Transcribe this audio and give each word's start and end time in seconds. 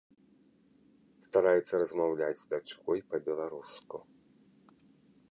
Стараецца 1.27 1.73
размаўляць 1.81 2.39
з 2.41 2.47
дачкой 2.53 2.99
па-беларуску. 3.11 3.97